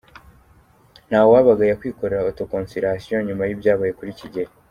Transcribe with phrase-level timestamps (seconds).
[1.09, 4.51] Ntawabagaya kwikorera autoconsolation nyuma yibyabaye kuri Kigeli.